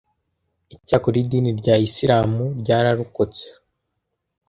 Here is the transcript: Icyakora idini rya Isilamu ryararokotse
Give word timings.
Icyakora 0.75 1.15
idini 1.23 1.51
rya 1.59 1.75
Isilamu 1.87 2.43
ryararokotse 2.61 3.45